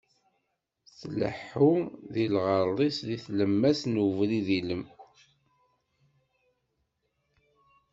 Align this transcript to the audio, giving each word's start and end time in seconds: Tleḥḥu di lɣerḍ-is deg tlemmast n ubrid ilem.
Tleḥḥu 0.99 1.71
di 2.13 2.25
lɣerḍ-is 2.33 2.97
deg 3.07 3.21
tlemmast 3.25 3.83
n 3.87 4.01
ubrid 4.05 4.47
ilem. 4.59 4.85